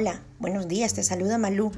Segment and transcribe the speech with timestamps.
[0.00, 1.72] Hola, buenos días, te saluda Malú.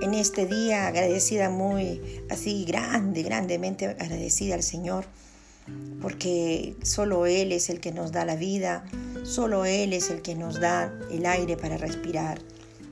[0.00, 5.06] En este día agradecida muy, así grande, grandemente agradecida al Señor,
[6.00, 8.84] porque solo Él es el que nos da la vida,
[9.24, 12.38] solo Él es el que nos da el aire para respirar,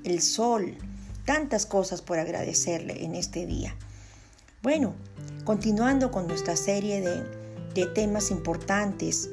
[0.02, 0.76] el sol,
[1.24, 3.76] tantas cosas por agradecerle en este día.
[4.64, 4.96] Bueno,
[5.44, 7.22] continuando con nuestra serie de,
[7.72, 9.30] de temas importantes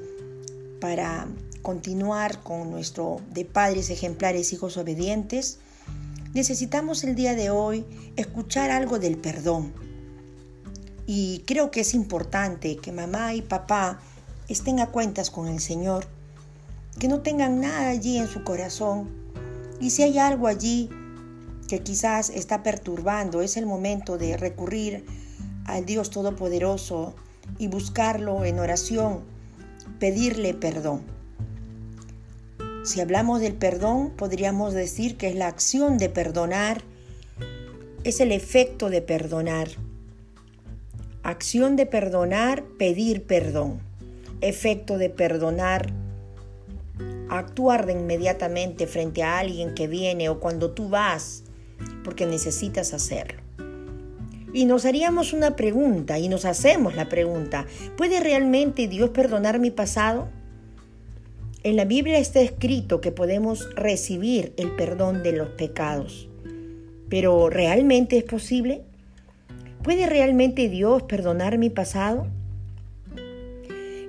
[0.80, 1.28] para
[1.64, 5.60] continuar con nuestro de padres ejemplares, hijos obedientes,
[6.34, 7.86] necesitamos el día de hoy
[8.18, 9.74] escuchar algo del perdón.
[11.08, 14.00] Y creo que es importante que mamá y papá
[14.50, 16.06] estén a cuentas con el Señor,
[17.00, 19.10] que no tengan nada allí en su corazón.
[19.80, 20.90] Y si hay algo allí
[21.68, 25.06] que quizás está perturbando, es el momento de recurrir
[25.66, 27.16] al Dios Todopoderoso
[27.58, 29.22] y buscarlo en oración,
[30.00, 31.13] pedirle perdón.
[32.84, 36.82] Si hablamos del perdón, podríamos decir que es la acción de perdonar,
[38.04, 39.70] es el efecto de perdonar.
[41.24, 43.80] Acción de perdonar, pedir perdón.
[44.42, 45.94] Efecto de perdonar,
[47.30, 51.46] actuar de inmediatamente frente a alguien que viene o cuando tú vas,
[52.04, 53.42] porque necesitas hacerlo.
[54.52, 59.72] Y nos haríamos una pregunta y nos hacemos la pregunta, ¿puede realmente Dios perdonar mi
[59.72, 60.28] pasado?
[61.64, 66.28] En la Biblia está escrito que podemos recibir el perdón de los pecados.
[67.08, 68.82] Pero ¿realmente es posible?
[69.82, 72.28] ¿Puede realmente Dios perdonar mi pasado?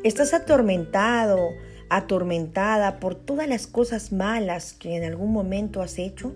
[0.02, 1.50] ¿Estás atormentado,
[1.90, 6.34] atormentada por todas las cosas malas que en algún momento has hecho?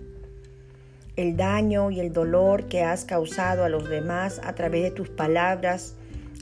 [1.17, 5.09] El daño y el dolor que has causado a los demás a través de tus
[5.09, 5.97] palabras,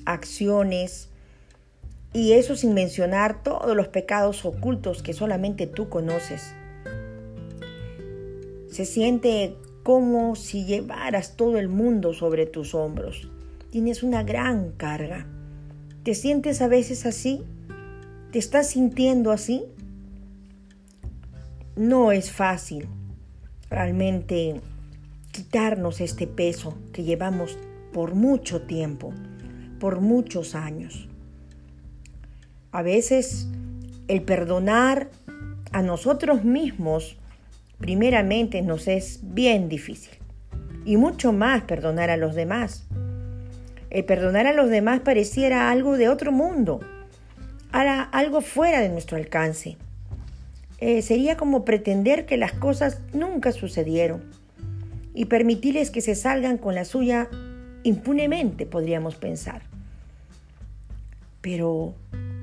[0.04, 1.08] acciones,
[2.17, 6.55] y eso sin mencionar todos los pecados ocultos que solamente tú conoces.
[8.71, 13.28] Se siente como si llevaras todo el mundo sobre tus hombros.
[13.69, 15.27] Tienes una gran carga.
[16.04, 17.43] ¿Te sientes a veces así?
[18.33, 19.65] ¿Te estás sintiendo así?
[21.77, 22.88] No es fácil
[23.69, 24.62] realmente
[25.33, 27.59] quitarnos este peso que llevamos
[27.93, 29.12] por mucho tiempo,
[29.78, 31.10] por muchos años.
[32.76, 33.48] A veces
[34.06, 35.09] el perdonar
[35.72, 37.16] a nosotros mismos
[37.78, 40.12] primeramente nos es bien difícil.
[40.84, 42.86] Y mucho más perdonar a los demás.
[43.88, 46.81] El perdonar a los demás pareciera algo de otro mundo,
[47.72, 49.78] algo fuera de nuestro alcance.
[50.78, 54.22] Eh, sería como pretender que las cosas nunca sucedieron
[55.15, 57.31] y permitirles que se salgan con la suya
[57.84, 59.62] impunemente, podríamos pensar.
[61.41, 61.94] Pero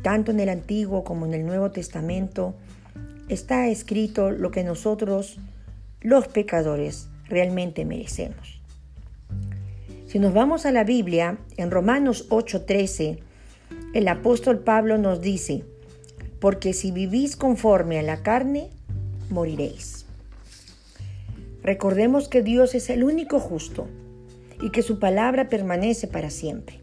[0.03, 2.53] tanto en el Antiguo como en el Nuevo Testamento,
[3.29, 5.39] está escrito lo que nosotros,
[6.01, 8.61] los pecadores, realmente merecemos.
[10.05, 13.17] Si nos vamos a la Biblia, en Romanos 8:13,
[13.95, 15.63] el apóstol Pablo nos dice,
[16.39, 18.69] porque si vivís conforme a la carne,
[19.29, 20.05] moriréis.
[21.63, 23.87] Recordemos que Dios es el único justo
[24.61, 26.82] y que su palabra permanece para siempre.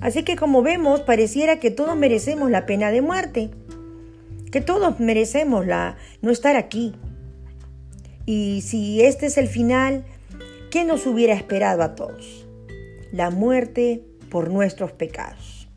[0.00, 3.50] Así que como vemos, pareciera que todos merecemos la pena de muerte,
[4.52, 6.94] que todos merecemos la, no estar aquí.
[8.24, 10.04] Y si este es el final,
[10.70, 12.46] ¿qué nos hubiera esperado a todos?
[13.12, 15.68] La muerte por nuestros pecados.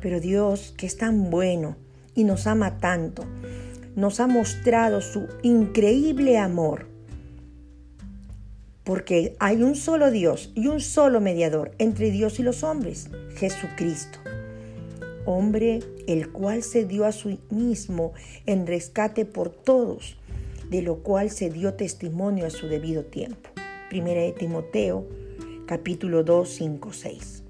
[0.00, 1.76] Pero Dios, que es tan bueno
[2.14, 3.24] y nos ama tanto,
[3.96, 6.95] nos ha mostrado su increíble amor
[8.86, 14.20] porque hay un solo Dios y un solo mediador entre Dios y los hombres, Jesucristo,
[15.24, 18.12] hombre el cual se dio a sí mismo
[18.46, 20.16] en rescate por todos,
[20.70, 23.50] de lo cual se dio testimonio a su debido tiempo.
[23.90, 25.04] Primera de Timoteo,
[25.66, 27.42] capítulo 2, 5, 6.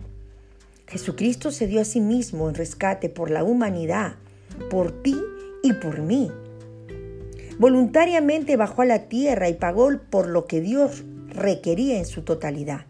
[0.86, 4.15] Jesucristo se dio a sí mismo en rescate por la humanidad,
[4.71, 5.21] por ti
[5.62, 6.30] y por mí.
[7.59, 11.04] Voluntariamente bajó a la tierra y pagó por lo que Dios
[11.36, 12.86] requería en su totalidad.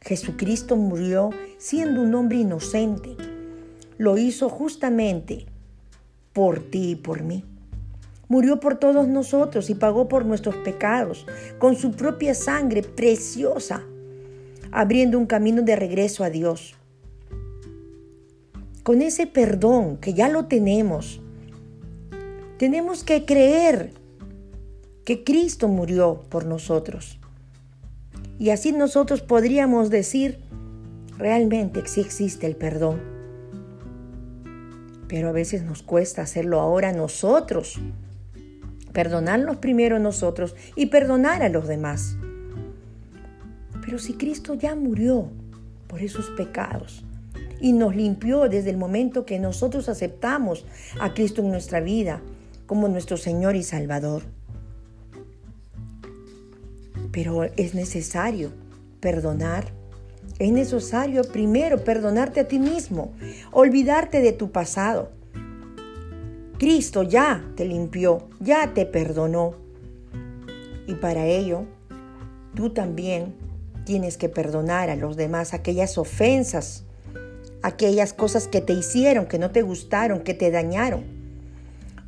[0.00, 3.16] Jesucristo murió siendo un hombre inocente.
[3.98, 5.46] Lo hizo justamente
[6.32, 7.44] por ti y por mí.
[8.28, 11.26] Murió por todos nosotros y pagó por nuestros pecados
[11.58, 13.82] con su propia sangre preciosa,
[14.70, 16.74] abriendo un camino de regreso a Dios.
[18.82, 21.20] Con ese perdón que ya lo tenemos,
[22.58, 23.92] tenemos que creer
[25.04, 27.18] que Cristo murió por nosotros.
[28.38, 30.38] Y así nosotros podríamos decir,
[31.18, 33.00] realmente sí existe el perdón.
[35.08, 37.80] Pero a veces nos cuesta hacerlo ahora nosotros.
[38.92, 42.16] Perdonarnos primero nosotros y perdonar a los demás.
[43.84, 45.30] Pero si Cristo ya murió
[45.88, 47.04] por esos pecados
[47.60, 50.64] y nos limpió desde el momento que nosotros aceptamos
[51.00, 52.20] a Cristo en nuestra vida
[52.66, 54.37] como nuestro Señor y Salvador.
[57.18, 58.52] Pero es necesario
[59.00, 59.72] perdonar.
[60.38, 63.12] Es necesario primero perdonarte a ti mismo,
[63.50, 65.10] olvidarte de tu pasado.
[66.60, 69.56] Cristo ya te limpió, ya te perdonó.
[70.86, 71.64] Y para ello,
[72.54, 73.34] tú también
[73.84, 76.84] tienes que perdonar a los demás aquellas ofensas,
[77.62, 81.02] aquellas cosas que te hicieron, que no te gustaron, que te dañaron.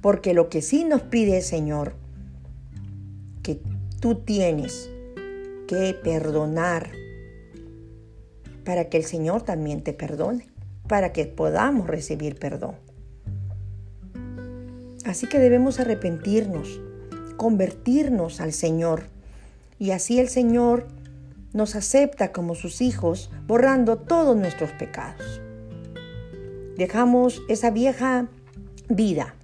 [0.02, 1.94] Porque lo que sí nos pide el Señor,
[3.42, 3.60] que
[3.98, 4.88] tú tienes
[5.70, 6.90] que perdonar
[8.64, 10.48] para que el Señor también te perdone,
[10.88, 12.74] para que podamos recibir perdón.
[15.04, 16.80] Así que debemos arrepentirnos,
[17.36, 19.04] convertirnos al Señor,
[19.78, 20.88] y así el Señor
[21.52, 25.40] nos acepta como sus hijos, borrando todos nuestros pecados.
[26.76, 28.26] Dejamos esa vieja
[28.88, 29.36] vida,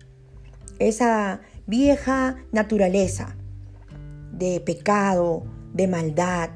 [0.80, 3.36] esa vieja naturaleza
[4.32, 5.44] de pecado,
[5.76, 6.50] de maldad.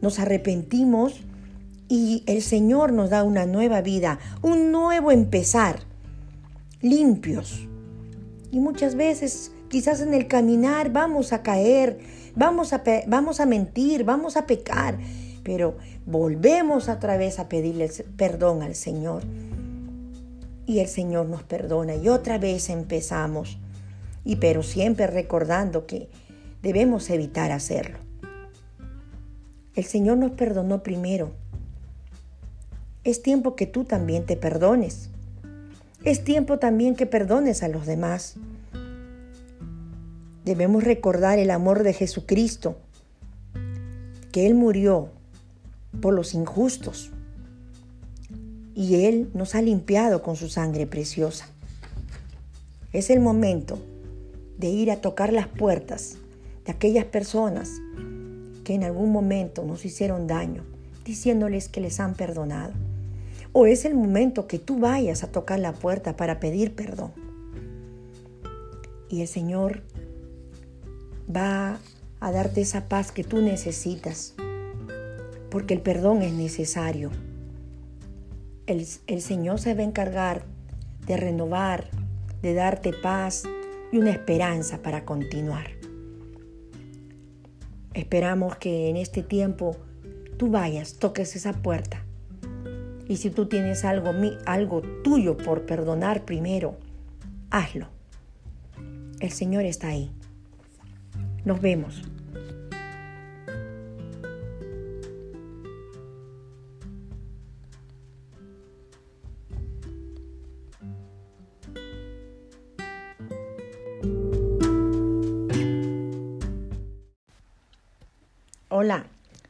[0.00, 1.20] Nos arrepentimos
[1.88, 5.80] y el Señor nos da una nueva vida, un nuevo empezar,
[6.82, 7.66] limpios.
[8.50, 11.98] Y muchas veces, quizás en el caminar, vamos a caer,
[12.36, 14.98] vamos a, vamos a mentir, vamos a pecar,
[15.42, 19.22] pero volvemos otra vez a pedirle perdón al Señor.
[20.66, 23.58] Y el Señor nos perdona y otra vez empezamos.
[24.22, 26.10] Y pero siempre recordando que
[26.62, 28.07] debemos evitar hacerlo.
[29.78, 31.30] El Señor nos perdonó primero.
[33.04, 35.08] Es tiempo que tú también te perdones.
[36.02, 38.34] Es tiempo también que perdones a los demás.
[40.44, 42.76] Debemos recordar el amor de Jesucristo,
[44.32, 45.10] que Él murió
[46.00, 47.12] por los injustos
[48.74, 51.46] y Él nos ha limpiado con su sangre preciosa.
[52.92, 53.78] Es el momento
[54.56, 56.16] de ir a tocar las puertas
[56.64, 57.70] de aquellas personas
[58.68, 60.62] que en algún momento nos hicieron daño,
[61.02, 62.74] diciéndoles que les han perdonado.
[63.54, 67.12] O es el momento que tú vayas a tocar la puerta para pedir perdón.
[69.08, 69.84] Y el Señor
[71.34, 71.78] va
[72.20, 74.34] a darte esa paz que tú necesitas,
[75.48, 77.10] porque el perdón es necesario.
[78.66, 80.42] El, el, Señor se va a encargar
[81.06, 81.88] de renovar,
[82.42, 83.44] de darte paz
[83.92, 85.77] y una esperanza para continuar.
[87.94, 89.76] Esperamos que en este tiempo
[90.36, 92.04] tú vayas, toques esa puerta.
[93.08, 94.12] Y si tú tienes algo,
[94.46, 96.76] algo tuyo por perdonar primero,
[97.50, 97.88] hazlo.
[99.20, 100.10] El Señor está ahí.
[101.44, 102.02] Nos vemos.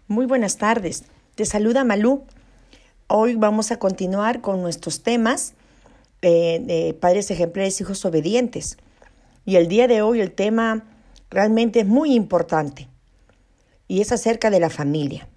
[0.08, 1.04] Muy buenas tardes.
[1.34, 2.24] Te saluda Malú.
[3.06, 5.52] Hoy vamos a continuar con nuestros temas
[6.22, 8.78] eh, de padres ejemplares, hijos obedientes.
[9.44, 10.84] Y el día de hoy el tema
[11.30, 12.88] realmente es muy importante
[13.86, 15.28] y es acerca de la familia.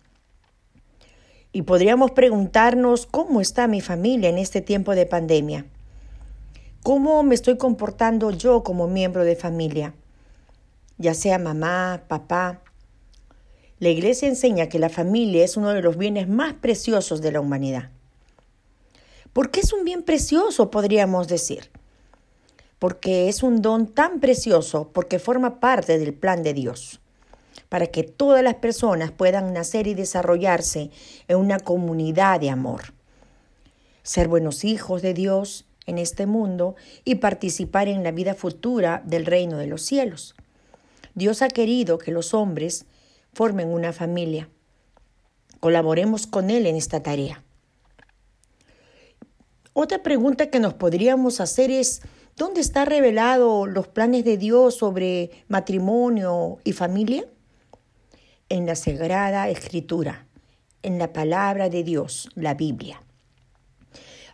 [1.52, 5.66] Y podríamos preguntarnos cómo está mi familia en este tiempo de pandemia.
[6.82, 9.94] ¿Cómo me estoy comportando yo como miembro de familia?
[10.98, 12.62] Ya sea mamá, papá,
[13.82, 17.42] la Iglesia enseña que la familia es uno de los bienes más preciosos de la
[17.42, 17.90] humanidad.
[19.34, 21.72] ¿Por qué es un bien precioso, podríamos decir?
[22.78, 27.02] Porque es un don tan precioso porque forma parte del plan de Dios,
[27.70, 30.92] para que todas las personas puedan nacer y desarrollarse
[31.28, 32.94] en una comunidad de amor,
[34.04, 39.26] ser buenos hijos de Dios en este mundo y participar en la vida futura del
[39.26, 40.36] reino de los cielos.
[41.16, 42.86] Dios ha querido que los hombres
[43.34, 44.50] formen una familia.
[45.60, 47.44] Colaboremos con Él en esta tarea.
[49.74, 52.02] Otra pregunta que nos podríamos hacer es,
[52.36, 57.26] ¿dónde está revelado los planes de Dios sobre matrimonio y familia?
[58.50, 60.26] En la Sagrada Escritura,
[60.84, 63.02] en la palabra de Dios, la Biblia.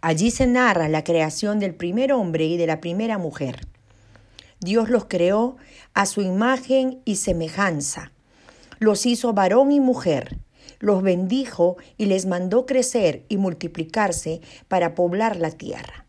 [0.02, 3.68] Allí se narra la creación del primer hombre y de la primera mujer.
[4.60, 5.58] Dios los creó
[5.94, 8.12] a su imagen y semejanza
[8.80, 10.38] los hizo varón y mujer,
[10.80, 16.06] los bendijo y les mandó crecer y multiplicarse para poblar la tierra.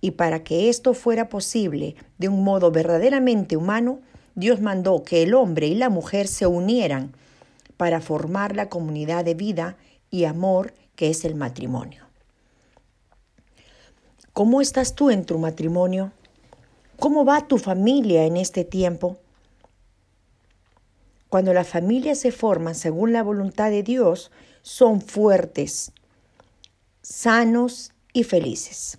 [0.00, 4.00] Y para que esto fuera posible de un modo verdaderamente humano,
[4.34, 7.12] Dios mandó que el hombre y la mujer se unieran
[7.76, 9.76] para formar la comunidad de vida
[10.10, 12.04] y amor que es el matrimonio.
[14.32, 16.12] ¿Cómo estás tú en tu matrimonio?
[16.98, 19.18] ¿Cómo va tu familia en este tiempo?
[21.28, 24.30] Cuando las familias se forman según la voluntad de Dios,
[24.62, 25.92] son fuertes,
[27.02, 28.98] sanos y felices.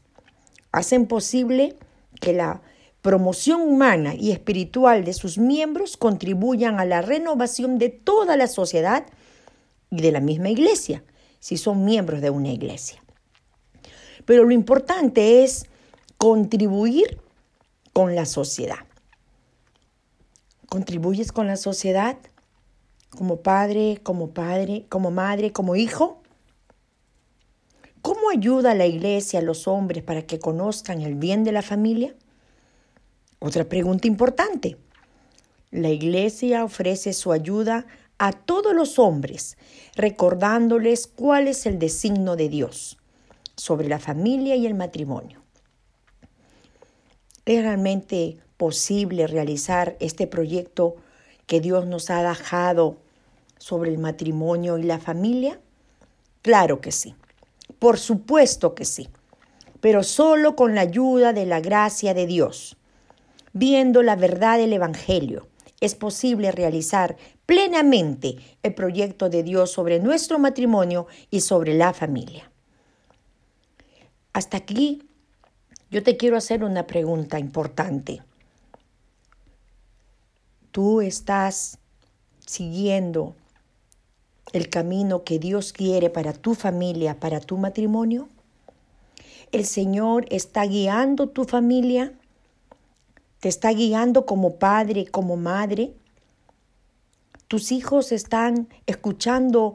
[0.72, 1.76] Hacen posible
[2.22, 2.62] que la
[3.02, 9.06] promoción humana y espiritual de sus miembros contribuyan a la renovación de toda la sociedad
[9.90, 11.04] y de la misma iglesia,
[11.40, 13.02] si son miembros de una iglesia.
[14.26, 15.66] Pero lo importante es
[16.18, 17.20] contribuir
[17.94, 18.89] con la sociedad.
[20.70, 22.18] ¿Contribuyes con la sociedad?
[23.10, 26.22] Como padre, como padre, como madre, como hijo.
[28.04, 32.16] ¿Cómo ayuda la iglesia a los hombres para que conozcan el bien de la familia?
[33.40, 34.78] Otra pregunta importante.
[35.72, 37.88] La iglesia ofrece su ayuda
[38.20, 39.58] a todos los hombres,
[39.96, 42.98] recordándoles cuál es el designo de Dios
[43.56, 45.42] sobre la familia y el matrimonio.
[47.46, 50.98] ¿Es realmente posible realizar este proyecto
[51.48, 52.98] que Dios nos ha dejado
[53.58, 55.62] sobre el matrimonio y la familia?
[56.42, 57.16] Claro que sí,
[57.80, 59.08] por supuesto que sí,
[59.80, 62.76] pero solo con la ayuda de la gracia de Dios.
[63.54, 65.48] Viendo la verdad del Evangelio,
[65.80, 72.52] es posible realizar plenamente el proyecto de Dios sobre nuestro matrimonio y sobre la familia.
[74.34, 75.08] Hasta aquí
[75.90, 78.22] yo te quiero hacer una pregunta importante.
[80.72, 81.80] ¿Tú estás
[82.46, 83.36] siguiendo
[84.54, 88.30] el camino que Dios quiere para tu familia, para tu matrimonio?
[89.52, 92.14] ¿El Señor está guiando tu familia?
[93.40, 95.96] ¿Te está guiando como padre, como madre?
[97.48, 99.74] ¿Tus hijos están escuchando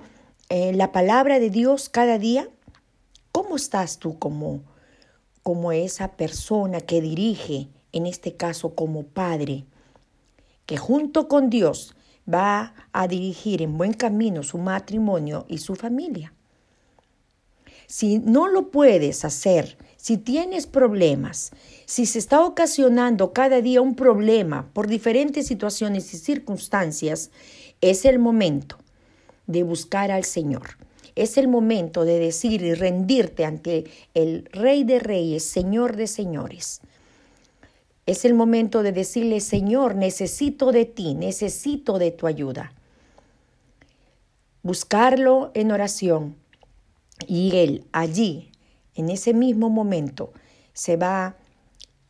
[0.49, 2.49] eh, la palabra de Dios cada día?
[3.33, 4.63] ¿Cómo estás tú como,
[5.43, 9.65] como esa persona que dirige, en este caso como padre,
[10.66, 11.94] que junto con Dios
[12.33, 16.33] va a dirigir en buen camino su matrimonio y su familia?
[17.87, 21.52] Si no lo puedes hacer, si tienes problemas,
[21.87, 27.30] si se está ocasionando cada día un problema por diferentes situaciones y circunstancias,
[27.80, 28.78] es el momento
[29.47, 30.78] de buscar al Señor.
[31.14, 36.80] Es el momento de decir y rendirte ante el Rey de Reyes, Señor de Señores.
[38.06, 42.73] Es el momento de decirle, Señor, necesito de ti, necesito de tu ayuda.
[44.62, 46.37] Buscarlo en oración
[47.26, 48.50] y Él allí,
[48.94, 50.32] en ese mismo momento,
[50.73, 51.37] se va a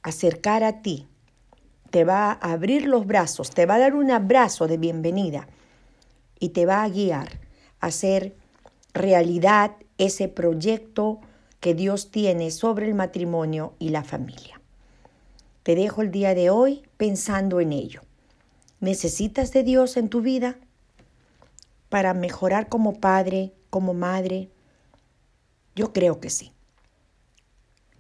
[0.03, 1.07] acercar a ti,
[1.91, 5.47] te va a abrir los brazos, te va a dar un abrazo de bienvenida
[6.41, 7.41] y te va a guiar
[7.81, 8.35] a hacer
[8.93, 11.21] realidad ese proyecto
[11.61, 14.54] que Dios tiene sobre el matrimonio y la familia.
[15.65, 18.03] Te dejo el día de hoy pensando en ello.
[18.81, 20.59] ¿Necesitas de Dios en tu vida
[21.89, 24.51] para mejorar como padre, como madre?
[25.75, 26.53] Yo creo que sí.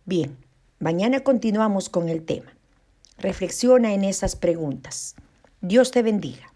[0.04, 0.37] Bien,
[0.78, 2.54] mañana continuamos con el tema.
[3.16, 5.14] Reflexiona en esas preguntas.
[5.62, 6.53] Dios te bendiga.